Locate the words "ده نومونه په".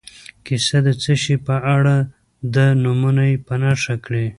2.53-3.53